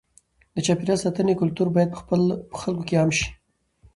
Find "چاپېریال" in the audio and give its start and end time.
0.65-0.99